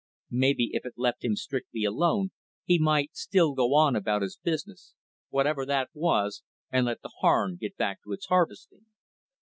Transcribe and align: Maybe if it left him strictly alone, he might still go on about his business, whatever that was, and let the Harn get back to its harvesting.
Maybe 0.31 0.71
if 0.73 0.83
it 0.83 0.95
left 0.97 1.23
him 1.23 1.35
strictly 1.35 1.83
alone, 1.83 2.31
he 2.65 2.79
might 2.79 3.15
still 3.15 3.53
go 3.53 3.75
on 3.75 3.95
about 3.95 4.23
his 4.23 4.35
business, 4.35 4.95
whatever 5.29 5.63
that 5.63 5.91
was, 5.93 6.41
and 6.71 6.87
let 6.87 7.03
the 7.03 7.11
Harn 7.19 7.55
get 7.55 7.77
back 7.77 7.99
to 8.05 8.11
its 8.13 8.25
harvesting. 8.25 8.87